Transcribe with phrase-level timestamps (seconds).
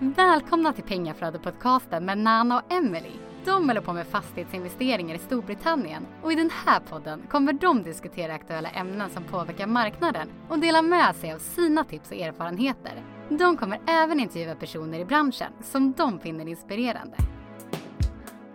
[0.00, 3.10] Välkomna till Pengaflödet-podcasten med Nana och Emily.
[3.44, 8.34] De håller på med fastighetsinvesteringar i Storbritannien och i den här podden kommer de diskutera
[8.34, 12.92] aktuella ämnen som påverkar marknaden och dela med sig av sina tips och erfarenheter.
[13.28, 17.16] De kommer även intervjua personer i branschen som de finner inspirerande.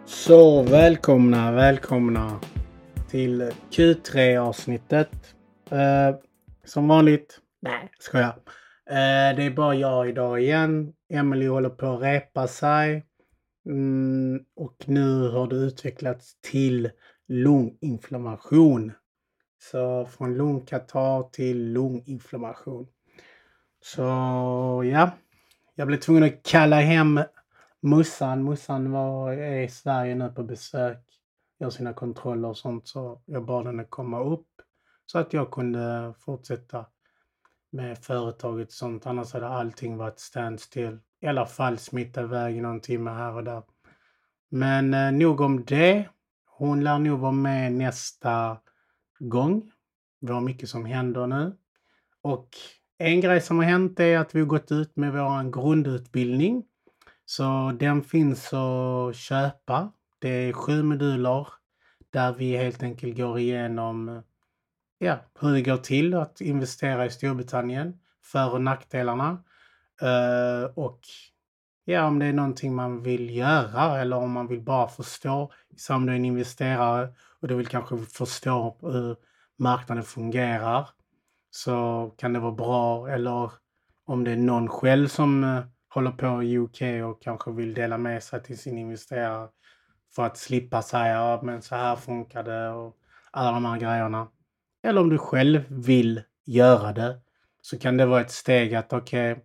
[0.05, 2.39] Så välkomna, välkomna
[3.09, 5.35] till Q3 avsnittet.
[5.69, 6.15] Eh,
[6.65, 8.35] som vanligt, nej skojar.
[8.89, 10.93] Eh, det är bara jag idag igen.
[11.13, 13.05] Emily håller på att repa sig.
[13.65, 16.91] Mm, och nu har det utvecklats till
[17.27, 18.91] lunginflammation.
[19.57, 22.87] Så från lungkatarr till lunginflammation.
[23.81, 24.01] Så
[24.85, 25.11] ja,
[25.75, 27.19] jag blev tvungen att kalla hem
[27.81, 28.43] Mussan.
[28.43, 30.99] Mussan var är i Sverige nu på besök.
[31.59, 32.87] Gör sina kontroller och sånt.
[32.87, 34.47] Så jag bad henne komma upp.
[35.05, 36.85] Så att jag kunde fortsätta
[37.71, 39.05] med företaget och sånt.
[39.05, 40.99] Annars hade allting varit standstill.
[41.23, 43.63] I alla fall smitta iväg någon timme här och där.
[44.49, 46.09] Men eh, nog om det.
[46.45, 48.57] Hon lär nog vara med nästa
[49.19, 49.71] gång.
[50.21, 51.57] Vi har mycket som händer nu.
[52.21, 52.49] Och
[52.97, 56.63] en grej som har hänt är att vi har gått ut med vår grundutbildning.
[57.25, 59.91] Så den finns att köpa.
[60.19, 61.47] Det är sju moduler
[62.09, 64.23] där vi helt enkelt går igenom
[64.97, 69.43] ja, hur det går till att investera i Storbritannien, för och nackdelarna.
[70.01, 70.99] Uh, och
[71.85, 76.05] ja, om det är någonting man vill göra eller om man vill bara förstå som
[76.05, 79.15] du är en investerare och du vill kanske förstå hur
[79.57, 80.89] marknaden fungerar
[81.51, 83.09] så kan det vara bra.
[83.09, 83.51] Eller
[84.05, 87.97] om det är någon själv som uh, håller på i UK och kanske vill dela
[87.97, 89.49] med sig till sin investerare
[90.15, 92.95] för att slippa säga ja, men så här funkar det och
[93.31, 94.27] alla de här grejerna.
[94.83, 97.19] Eller om du själv vill göra det
[97.61, 99.43] så kan det vara ett steg att okej, okay,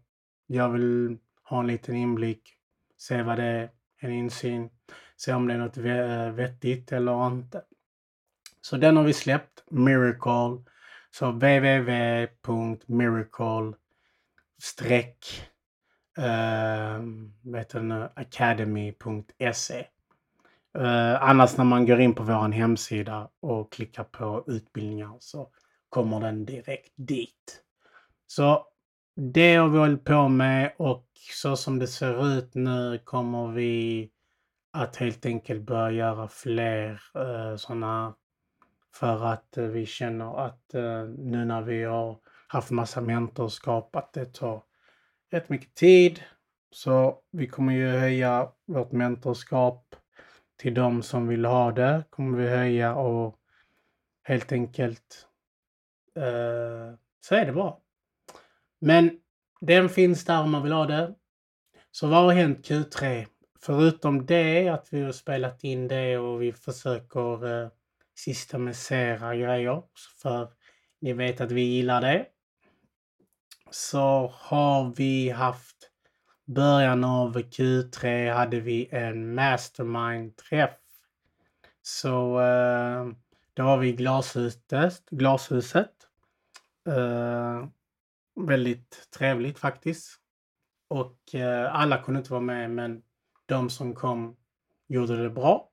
[0.50, 2.54] jag vill ha en liten inblick,
[2.96, 4.70] se vad det är, en insyn,
[5.16, 7.62] se om det är något eh, vettigt eller inte.
[8.60, 10.64] Så den har vi släppt, Miracle.
[11.10, 12.28] Så www.miracle
[14.62, 15.50] streck
[16.18, 17.00] eh,
[17.74, 19.86] uh, academy.se
[20.78, 25.48] Uh, eh, annars när man går in på vår hemsida och klickar på utbildningar så
[25.88, 27.62] kommer den direkt dit.
[28.26, 28.67] Så
[29.20, 34.10] det har vi hållit på med och så som det ser ut nu kommer vi
[34.72, 38.14] att helt enkelt börja göra fler eh, uh, sådana
[38.94, 42.18] för att uh, vi känner att uh, nu när vi har
[42.48, 44.62] haft massa mentorskap att det tar
[45.30, 46.22] rätt mycket tid.
[46.70, 49.94] Så vi kommer ju höja vårt mentorskap
[50.56, 53.36] till de som vill ha det kommer vi höja och
[54.22, 55.28] helt enkelt
[56.16, 57.82] eh, så är det bra.
[58.78, 59.10] Men
[59.60, 61.14] den finns där om man vill ha det.
[61.90, 63.26] Så vad har hänt Q3?
[63.60, 67.68] Förutom det att vi har spelat in det och vi försöker eh,
[68.16, 69.82] systemisera grejer
[70.22, 70.48] för
[71.00, 72.26] ni vet att vi gillar det.
[73.70, 75.90] Så har vi haft
[76.44, 80.78] början av Q3 hade vi en mastermind-träff.
[81.82, 83.06] Så eh,
[83.54, 85.10] då var vi i glashuset.
[85.10, 85.92] glashuset.
[86.86, 87.66] Eh,
[88.46, 90.20] väldigt trevligt faktiskt.
[90.88, 93.02] Och eh, alla kunde inte vara med men
[93.46, 94.36] de som kom
[94.88, 95.70] gjorde det bra.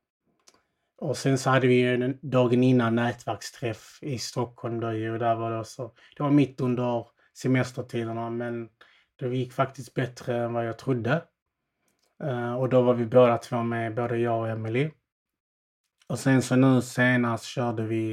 [0.98, 5.52] Och sen så hade vi ju dagen innan nätverksträff i Stockholm då och Där var
[5.52, 8.70] det, också, det var mitt under semestertiderna men
[9.16, 11.24] det gick faktiskt bättre än vad jag trodde.
[12.24, 14.92] Eh, och då var vi båda två med, både jag och Emily.
[16.08, 18.12] Och sen så nu senast körde vi,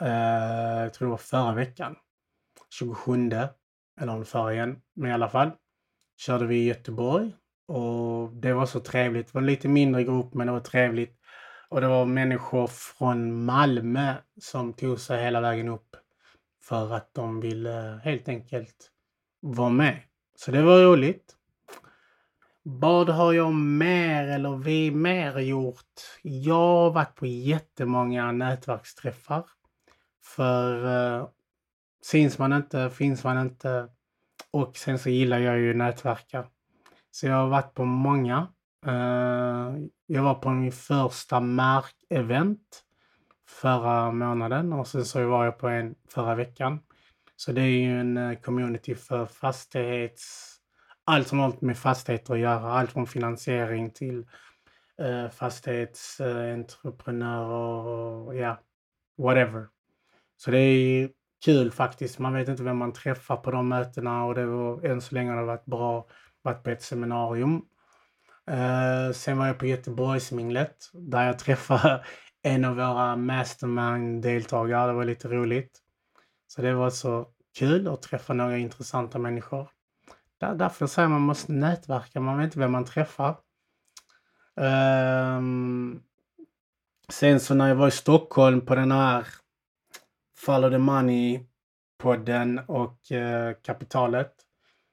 [0.00, 1.96] eh, jag tror det var förra veckan,
[2.70, 3.30] 27,
[4.00, 5.50] eller om förra igen, men i alla fall,
[6.16, 7.34] körde vi i Göteborg.
[7.68, 9.26] Och det var så trevligt.
[9.26, 11.16] Det var en lite mindre grupp, men det var trevligt.
[11.68, 15.96] Och det var människor från Malmö som tog sig hela vägen upp
[16.62, 18.90] för att de ville helt enkelt
[19.40, 19.98] vara med.
[20.36, 21.36] Så det var roligt.
[22.62, 26.00] Vad har jag mer eller vi mer gjort?
[26.22, 29.44] Jag har varit på jättemånga nätverksträffar.
[30.24, 31.28] För eh,
[32.02, 33.88] syns man inte, finns man inte.
[34.50, 36.46] Och sen så gillar jag ju nätverka.
[37.10, 38.48] Så jag har varit på många.
[38.86, 39.76] Uh,
[40.06, 42.84] jag var på min första markevent
[43.48, 46.80] förra månaden och sen så var jag på en förra veckan.
[47.36, 50.56] Så det är ju en eh, community för fastighets...
[51.04, 52.72] Allt som har med fastigheter att göra.
[52.72, 54.26] Allt från finansiering till
[54.98, 58.60] eh, uh, fastighetsentreprenörer och ja,
[59.18, 59.68] whatever.
[60.36, 61.10] Så det är
[61.44, 62.18] kul faktiskt.
[62.18, 65.30] Man vet inte vem man träffar på de mötena och det var, än så länge
[65.30, 66.06] har det varit bra.
[66.42, 67.62] varit på ett seminarium.
[68.50, 72.04] Uh, sen var jag på Göteborgsminglet där jag träffade
[72.42, 74.86] en av våra mastermind-deltagare.
[74.86, 75.80] Det var lite roligt.
[76.46, 77.28] Så det var så
[77.58, 79.68] kul att träffa några intressanta människor.
[80.40, 83.36] Där, därför säger man måste nätverka, man vet inte vem man träffar.
[84.56, 86.02] Um,
[87.08, 89.26] sen så när jag var i Stockholm på den här
[90.46, 94.32] Follow the Money-podden och eh, Kapitalet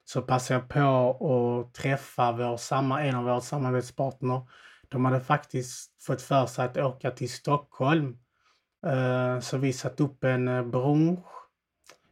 [0.05, 4.41] så passade jag på att träffa vår, samma, en av våra samarbetspartner.
[4.87, 8.17] De hade faktiskt fått för sig att åka till Stockholm.
[8.85, 11.25] Eh, så vi satte upp en eh, brunch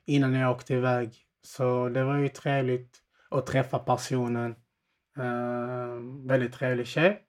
[0.06, 1.16] innan jag åkte iväg.
[1.42, 2.98] Så det var ju trevligt
[3.30, 4.56] att träffa personen.
[5.18, 7.22] Eh, väldigt trevlig tjej.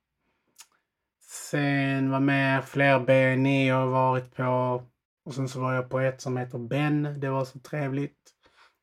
[1.51, 4.83] Sen var med fler BNI jag varit på.
[5.27, 7.21] Och sen så var jag på ett som heter Ben.
[7.21, 8.33] Det var så trevligt.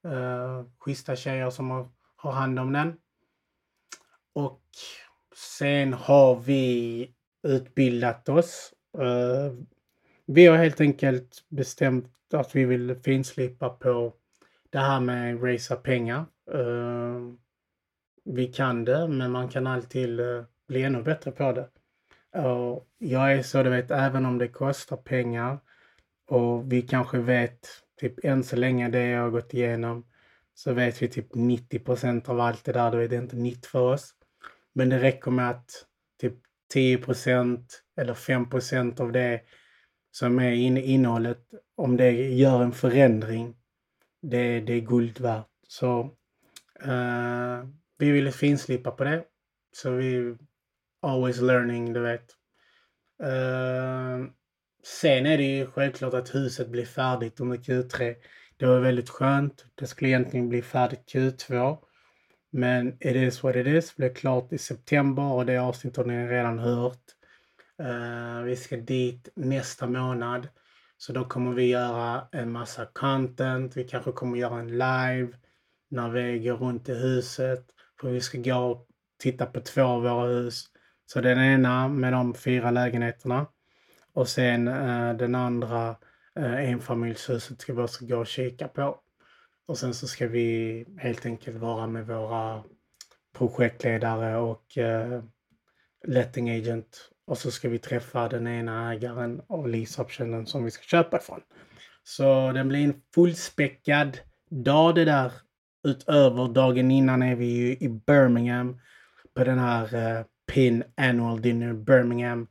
[0.07, 2.97] Uh, schyssta tjejer som har, har hand om den.
[4.33, 4.61] Och
[5.35, 7.13] sen har vi
[7.47, 8.73] utbildat oss.
[8.97, 9.59] Uh,
[10.25, 14.13] vi har helt enkelt bestämt att vi vill finslipa på
[14.69, 16.25] det här med att racea pengar.
[16.53, 17.33] Uh,
[18.23, 21.69] vi kan det, men man kan alltid uh, bli ännu bättre på det.
[22.39, 25.59] Uh, jag är så, du vet, även om det kostar pengar
[26.27, 27.67] och vi kanske vet,
[27.99, 30.05] typ än så länge det jag har gått igenom,
[30.53, 33.35] så vet vi typ 90 procent av allt det där, då är det är inte
[33.35, 34.13] nytt för oss.
[34.73, 35.85] Men det räcker med att
[36.21, 36.35] typ
[36.73, 39.41] 10 procent eller 5 procent av det
[40.11, 41.39] som är in, innehållet,
[41.75, 43.55] om det gör en förändring,
[44.21, 45.47] det, det är guld värt.
[45.67, 46.01] Så
[46.85, 47.65] uh,
[47.97, 49.23] vi ville finslipa på det.
[49.75, 50.35] Så vi
[51.01, 52.25] always learning, du vet.
[53.23, 54.12] Uh,
[54.85, 58.15] sen är det ju självklart att huset blir färdigt under Q3.
[58.57, 59.65] Det var väldigt skönt.
[59.75, 61.77] Det skulle egentligen bli färdigt Q2.
[62.51, 63.95] Men it is what it is.
[63.95, 67.01] Blev klart i september och det avsnittet har ni redan hört.
[67.81, 70.47] Uh, vi ska dit nästa månad.
[70.97, 73.77] Så då kommer vi göra en massa content.
[73.77, 75.27] Vi kanske kommer göra en live
[75.89, 77.65] när vi går runt i huset.
[78.01, 78.87] För vi ska gå och
[79.19, 80.65] titta på två av våra hus.
[81.05, 83.45] Så den ena med de fyra lägenheterna.
[84.13, 85.95] Och sen eh, den andra
[86.39, 88.99] eh, enfamiljshuset ska vi också gå och kika på.
[89.65, 92.63] Och sen så ska vi helt enkelt vara med våra
[93.37, 95.23] projektledare och eh,
[96.07, 100.83] letting agent och så ska vi träffa den ena ägaren av leaseoptionen som vi ska
[100.83, 101.41] köpa ifrån.
[102.03, 104.17] Så det blir en fullspäckad
[104.49, 105.31] dag det där.
[105.87, 108.79] Utöver dagen innan är vi ju i Birmingham
[109.33, 112.47] på den här eh, PIN Annual Dinner Birmingham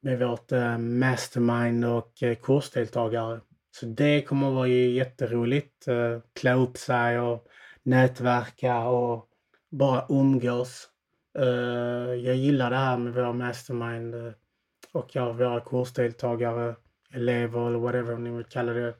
[0.00, 3.40] med vårt eh, mastermind och eh, kursdeltagare.
[3.70, 5.88] Så det kommer att vara jätteroligt.
[5.88, 7.46] Eh, klä upp sig och
[7.82, 9.28] nätverka och
[9.70, 10.88] bara umgås.
[12.24, 14.14] Jag gillar det här med vår mastermind
[14.92, 16.76] och våra kursdeltagare,
[17.14, 18.94] elever eller whatever ni vill kalla det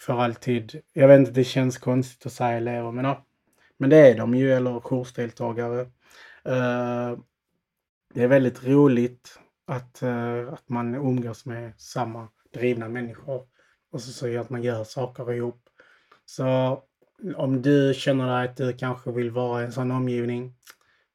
[0.00, 0.82] för alltid.
[0.92, 3.26] Jag vet inte, det känns konstigt att säga elever, men ja.
[3.78, 5.86] Men det är de ju, eller kursdeltagare.
[8.14, 9.38] Det är väldigt roligt
[9.72, 13.46] att, eh, att man umgås med samma drivna människor
[13.90, 15.68] och så, så att man gör saker ihop.
[16.24, 16.82] Så
[17.36, 20.54] om du känner dig att du kanske vill vara i en sån omgivning,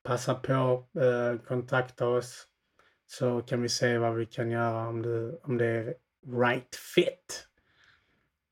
[0.03, 2.47] passa på, eh, kontakta oss
[3.07, 5.95] så kan vi se vad vi kan göra om det, om det är
[6.41, 7.47] right fit.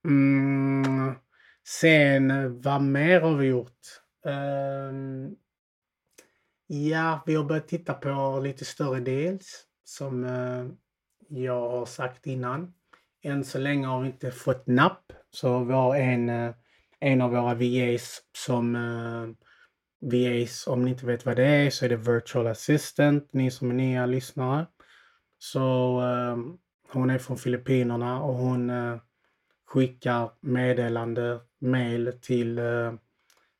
[0.05, 1.15] Mm.
[1.67, 4.01] Sen, vad mer har vi gjort?
[4.23, 5.35] Um,
[6.67, 10.65] ja, vi har börjat titta på lite större deals som eh,
[11.27, 12.73] jag har sagt innan.
[13.23, 16.53] Än så länge har vi inte fått napp, så vi har en, eh,
[16.99, 19.27] en av våra VAs som eh,
[20.11, 23.69] VAs, om ni inte vet vad det är, så är det virtual assistant, ni som
[23.71, 24.65] är nya lyssnare.
[25.37, 26.01] Så
[26.91, 28.71] hon är från Filippinerna och hon
[29.67, 32.93] skickar meddelande, mail till uh,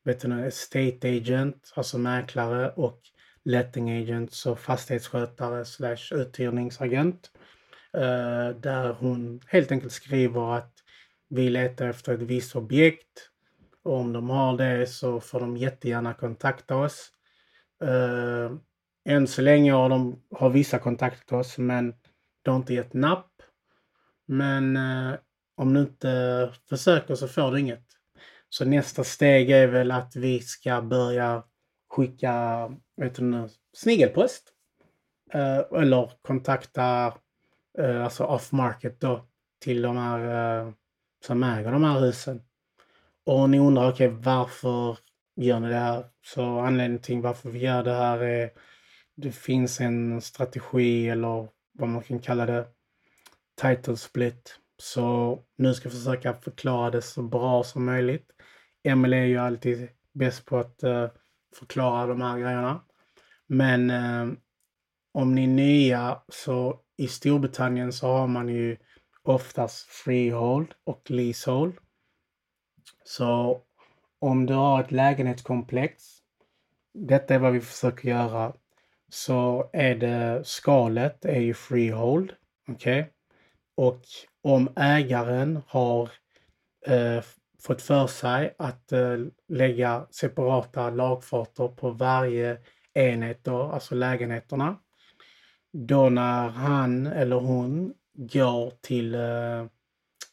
[0.06, 3.00] vet du, estate agent, alltså mäklare och
[3.46, 7.30] letting agent, och fastighetsskötare slash uthyrningsagent.
[7.96, 10.72] Uh, där hon helt enkelt skriver att
[11.28, 13.30] vi letar efter ett visst objekt
[13.82, 17.10] och om de har det så får de jättegärna kontakta oss.
[17.84, 18.56] Uh,
[19.08, 21.94] än så länge har de har vissa kontaktat oss men
[22.42, 23.30] de har inte gett napp.
[24.26, 25.14] Men uh,
[25.56, 27.86] om du inte försöker så får du inget.
[28.48, 31.42] Så nästa steg är väl att vi ska börja
[31.96, 34.52] skicka vet du snigelpost.
[35.34, 37.14] Uh, eller kontakta
[37.78, 39.26] uh, alltså off market då
[39.60, 40.72] till de här uh,
[41.24, 42.42] som äger de här husen.
[43.26, 44.98] Och ni undrar, okej, okay, varför
[45.36, 46.04] gör ni det här.
[46.24, 48.50] Så anledningen till varför vi gör det här är
[49.16, 52.66] det finns en strategi eller vad man kan kalla det,
[53.62, 54.58] title split.
[54.78, 58.30] Så nu ska jag försöka förklara det så bra som möjligt.
[58.84, 61.08] Emelie är ju alltid bäst på att uh,
[61.58, 62.80] förklara de här grejerna.
[63.46, 64.38] Men eh,
[65.12, 68.76] om ni är nya så i Storbritannien så har man ju
[69.22, 71.74] oftast freehold och leasehold.
[73.04, 73.60] Så
[74.18, 76.04] om du har ett lägenhetskomplex,
[76.94, 78.52] detta är vad vi försöker göra,
[79.08, 82.32] så är det skalet är ju freehold.
[82.68, 83.00] Okej?
[83.00, 83.12] Okay?
[83.74, 84.00] Och
[84.42, 86.10] om ägaren har
[86.86, 87.22] eh,
[87.62, 92.58] fått för sig att eh, lägga separata lagfarter på varje
[92.94, 94.76] enhet då, alltså lägenheterna.
[95.72, 99.66] Då när han eller hon går till eh,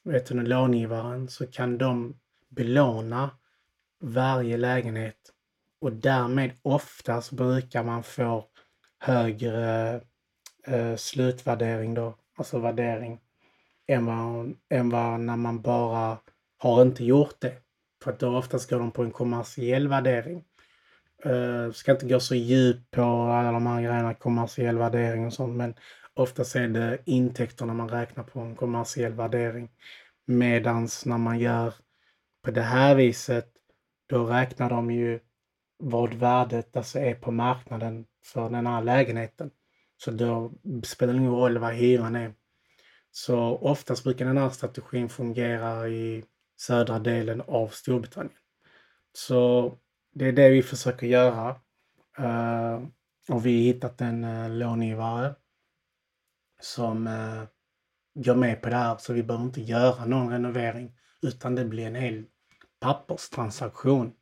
[0.03, 2.15] vet du, långivaren så kan de
[2.49, 3.29] belåna
[4.01, 5.33] varje lägenhet
[5.81, 8.45] och därmed oftast brukar man få
[8.99, 10.01] högre
[10.67, 13.19] eh, slutvärdering då, alltså värdering,
[13.87, 16.17] än vad, än vad när man bara
[16.63, 17.53] har inte gjort det.
[18.03, 20.43] För att då oftast går de på en kommersiell värdering.
[21.25, 25.55] Uh, ska inte gå så djupt på alla de här grejerna, kommersiell värdering och sånt,
[25.55, 25.75] men
[26.13, 29.69] oftast är det intäkterna man räknar på en kommersiell värdering.
[30.25, 31.73] Medans när man gör
[32.43, 33.47] på det här viset,
[34.09, 35.19] då räknar de ju
[35.77, 39.51] vad värdet alltså är på marknaden för den här lägenheten.
[39.97, 40.51] Så då
[40.83, 42.33] spelar det ingen roll vad hyran är.
[43.11, 46.23] Så oftast brukar den här strategin fungera i
[46.57, 48.37] södra delen av Storbritannien.
[49.13, 49.71] Så
[50.13, 51.55] det är det vi försöker göra.
[52.19, 52.87] Uh,
[53.29, 55.35] och vi har hittat en uh, långivare
[56.61, 57.47] som eh, uh,
[58.15, 61.87] går med på det här så vi behöver inte göra någon renovering utan det blir
[61.87, 62.25] en hel
[62.79, 64.13] papperstransaktion.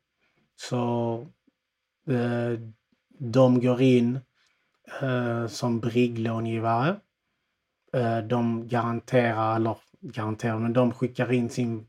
[0.55, 1.17] Så
[2.09, 2.59] uh,
[3.19, 4.19] de går in
[5.03, 6.99] uh, som brigglångivare.
[8.29, 11.87] de garanterar, eller garanterar, men de skickar in sin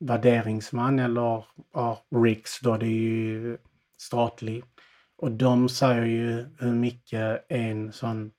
[0.00, 3.58] värderingsman eller ja, RIX då, det är ju
[3.96, 4.64] statlig.
[5.16, 8.32] Och de säger ju hur mycket en sån,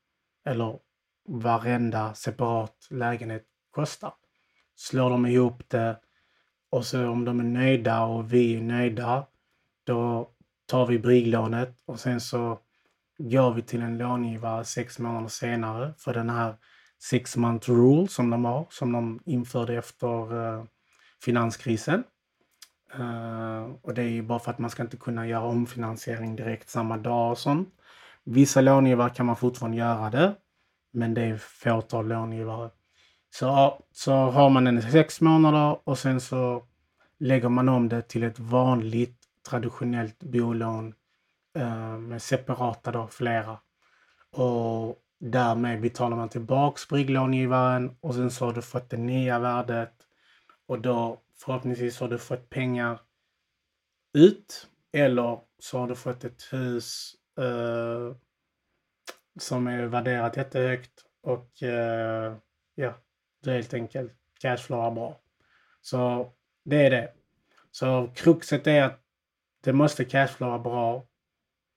[0.45, 0.79] eller
[1.27, 4.13] varenda separat lägenhet kostar.
[4.75, 5.99] Slår de ihop det
[6.69, 9.27] och så om de är nöjda och vi är nöjda,
[9.83, 10.31] då
[10.65, 12.59] tar vi brygglånet och sen så
[13.17, 16.55] går vi till en långivare sex månader senare för den här
[16.99, 20.63] six month rule som de har, som de införde efter uh,
[21.23, 22.03] finanskrisen.
[22.99, 26.69] Uh, och det är ju bara för att man ska inte kunna göra omfinansiering direkt
[26.69, 27.69] samma dag och sånt.
[28.23, 30.35] Vissa långivare kan man fortfarande göra det,
[30.91, 32.69] men det är fåtal långivare.
[33.33, 36.63] Så, så har man den i sex månader och sen så
[37.19, 39.17] lägger man om det till ett vanligt
[39.49, 40.93] traditionellt bolån
[41.57, 43.57] uh, med separata då, flera.
[44.31, 49.96] Och därmed betalar man tillbaks brygglångivaren och sen så har du fått det nya värdet
[50.67, 52.99] och då förhoppningsvis har du fått pengar
[54.13, 58.15] ut eller så har du fått ett hus eh,
[59.39, 62.35] som är värderat jättehögt och eh,
[62.75, 62.93] ja,
[63.43, 65.19] det är helt enkelt cashflowar bra.
[65.81, 66.31] Så
[66.63, 67.13] det är det.
[67.71, 68.99] Så kruxet är att
[69.61, 71.07] det måste cashflowa bra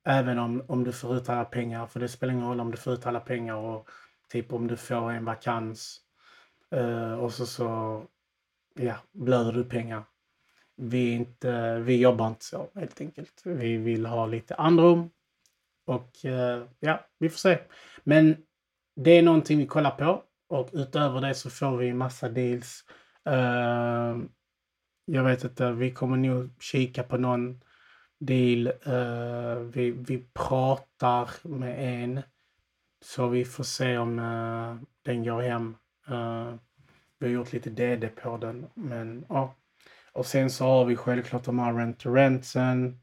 [0.05, 1.87] även om, om du får ut alla pengar.
[1.87, 3.89] För det spelar ingen roll om du får ut alla pengar och
[4.29, 6.01] typ om du får en vakans
[6.71, 8.03] eh, och så, så
[8.75, 10.05] ja, blöder du pengar.
[10.77, 13.43] Vi, inte, vi jobbar inte så helt enkelt.
[13.45, 15.11] Vi vill ha lite andrum.
[15.87, 17.59] Och eh, ja, vi får se.
[18.05, 18.37] Men
[18.97, 20.23] det är någonting vi kollar på.
[20.49, 22.85] Och utöver det så får vi massa deals.
[23.29, 24.25] Uh,
[25.05, 27.61] jag vet inte, vi kommer nog kika på någon
[28.19, 28.67] deal.
[28.67, 32.21] Uh, vi, vi pratar med en.
[33.05, 35.77] Så vi får se om uh, den går hem.
[37.21, 38.67] Vi har gjort lite DD på den.
[38.75, 39.55] Men ja.
[40.13, 43.01] Och sen så har vi självklart de här rent to rentsen.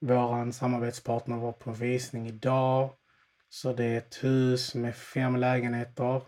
[0.00, 2.90] Våran samarbetspartner var på visning idag.
[3.48, 6.22] Så det är ett hus med fem lägenheter.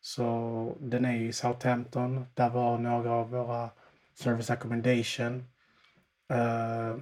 [0.00, 2.26] Så den är ju i Southampton.
[2.34, 3.70] Där var några av våra
[4.14, 5.44] service accommodation.
[6.32, 6.96] Uh,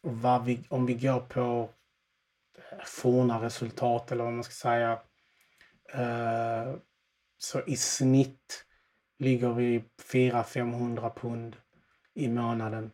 [0.00, 1.70] vad vi, om vi går på
[2.84, 4.92] forna resultat eller vad man ska säga.
[5.94, 6.76] Uh,
[7.44, 8.66] så i snitt
[9.18, 11.56] ligger vi 400-500 pund
[12.14, 12.90] i månaden.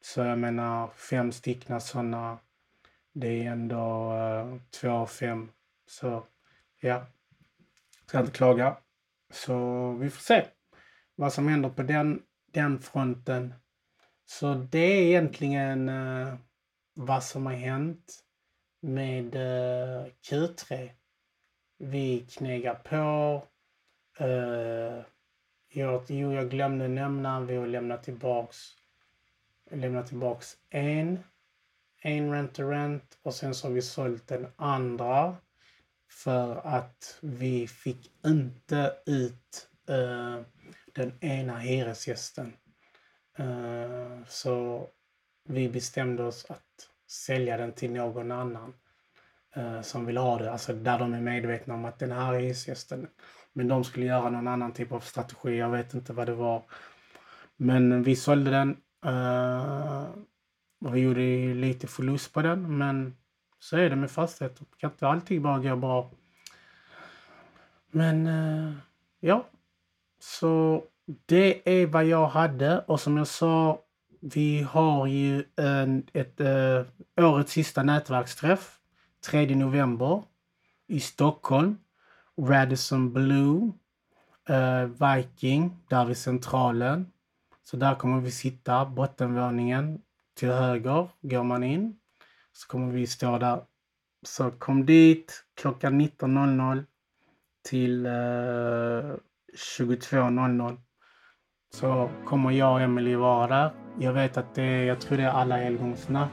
[0.00, 2.38] Så jag menar fem stickna sådana,
[3.12, 5.50] det är ändå eh, två fem.
[5.86, 6.26] Så
[6.80, 7.06] ja,
[8.06, 8.76] ska inte klaga.
[9.30, 10.46] Så vi får se
[11.14, 13.54] vad som händer på den, den fronten.
[14.24, 16.34] Så det är egentligen eh,
[16.94, 18.24] vad som har hänt
[18.80, 20.90] med eh, Q3.
[21.78, 23.42] Vi knegar på.
[24.20, 25.02] Uh,
[25.68, 28.56] jag, jo, jag glömde nämna, vi har lämnat tillbaks,
[29.70, 31.18] lämnat tillbaks en,
[32.02, 35.36] en rent-to-rent och sen så har vi sålt den andra
[36.10, 40.40] för att vi fick inte ut uh,
[40.94, 42.52] den ena hyresgästen.
[43.40, 44.86] Uh, så
[45.48, 48.74] vi bestämde oss att sälja den till någon annan
[49.56, 50.52] uh, som vill ha det.
[50.52, 53.08] Alltså där de är medvetna om att den här hyresgästen.
[53.52, 55.58] Men de skulle göra någon annan typ av strategi.
[55.58, 56.62] Jag vet inte vad det var.
[57.56, 58.76] Men vi sålde den.
[59.06, 60.08] Uh,
[60.84, 62.78] och vi gjorde lite förlust på den.
[62.78, 63.16] Men
[63.58, 64.66] så är det med fastigheter.
[64.70, 66.10] Det kan inte alltid bara gå bra.
[67.90, 68.72] Men eh,
[69.20, 69.46] ja,
[70.20, 70.84] så
[71.26, 73.80] det är vad jag hade och som jag sa,
[74.20, 78.78] vi har ju en, ett, uh, årets sista nätverksträff
[79.30, 80.22] 3 november
[80.86, 81.78] i Stockholm.
[82.38, 83.72] Radisson Blue,
[84.48, 87.12] äh, Viking, där vid Centralen.
[87.62, 90.02] Så där kommer vi sitta, bottenvåningen
[90.34, 91.96] till höger går man in.
[92.52, 93.62] Så kommer vi stå där.
[94.22, 96.84] Så kom dit klockan 19.00
[97.62, 99.16] till eh, äh,
[99.78, 100.78] 22.00
[101.72, 103.70] så kommer jag och Emily vara där.
[103.98, 106.30] Jag vet att det är, jag tror det är alla helgons natt.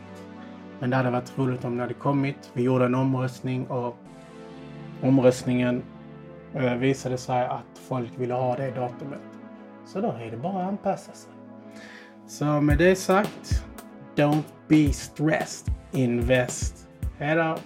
[0.80, 2.52] Men det hade varit roligt om ni hade kommit.
[2.54, 3.98] Vi gjorde en omröstning och
[5.02, 5.84] omröstningen
[6.54, 9.20] eh, visade sig att folk ville ha det datumet.
[9.86, 11.32] Så då är det bara att anpassa sig.
[12.28, 13.64] Så med det sagt,
[14.16, 16.88] don't be stressed, invest.
[17.18, 17.58] Hejdå!